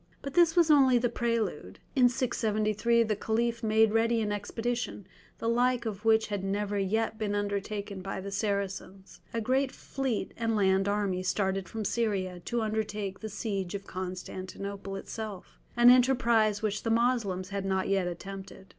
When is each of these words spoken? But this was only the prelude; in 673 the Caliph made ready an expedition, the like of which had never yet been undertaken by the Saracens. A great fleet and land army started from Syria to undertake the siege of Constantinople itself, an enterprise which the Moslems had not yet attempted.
But 0.23 0.33
this 0.33 0.55
was 0.55 0.71
only 0.71 0.97
the 0.97 1.09
prelude; 1.09 1.77
in 1.95 2.09
673 2.09 3.03
the 3.03 3.15
Caliph 3.15 3.61
made 3.61 3.91
ready 3.93 4.19
an 4.21 4.31
expedition, 4.31 5.05
the 5.37 5.47
like 5.47 5.85
of 5.85 6.03
which 6.03 6.25
had 6.29 6.43
never 6.43 6.75
yet 6.79 7.19
been 7.19 7.35
undertaken 7.35 8.01
by 8.01 8.19
the 8.19 8.31
Saracens. 8.31 9.19
A 9.31 9.39
great 9.39 9.71
fleet 9.71 10.33
and 10.37 10.55
land 10.55 10.87
army 10.87 11.21
started 11.21 11.69
from 11.69 11.85
Syria 11.85 12.39
to 12.45 12.63
undertake 12.63 13.19
the 13.19 13.29
siege 13.29 13.75
of 13.75 13.85
Constantinople 13.85 14.95
itself, 14.95 15.59
an 15.77 15.91
enterprise 15.91 16.63
which 16.63 16.81
the 16.81 16.89
Moslems 16.89 17.49
had 17.49 17.63
not 17.63 17.87
yet 17.87 18.07
attempted. 18.07 18.69